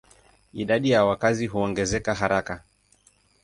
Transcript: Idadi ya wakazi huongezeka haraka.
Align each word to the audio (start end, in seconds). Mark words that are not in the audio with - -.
Idadi 0.53 0.89
ya 0.91 1.05
wakazi 1.05 1.47
huongezeka 1.47 2.13
haraka. 2.15 2.63